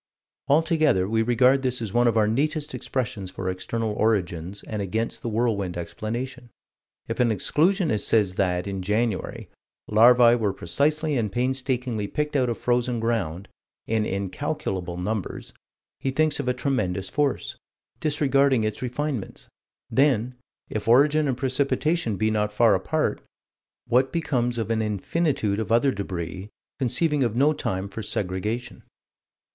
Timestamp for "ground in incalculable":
12.99-14.97